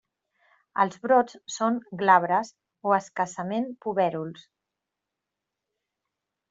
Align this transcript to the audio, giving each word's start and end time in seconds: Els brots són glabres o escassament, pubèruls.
Els 0.83 0.95
brots 1.03 1.35
són 1.57 1.77
glabres 2.03 2.51
o 2.93 2.97
escassament, 2.99 3.71
pubèruls. 3.87 4.51